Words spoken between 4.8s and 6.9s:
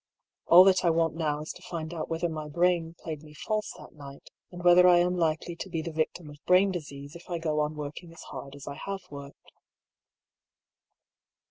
I am likely to be the victim of brain